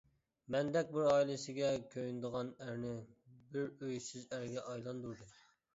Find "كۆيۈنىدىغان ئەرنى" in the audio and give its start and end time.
1.93-2.95